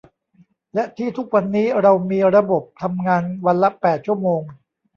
[0.73, 4.41] และที่ทุกวันนี้เรามีระบบทำงานวันละแปดชั่วโมง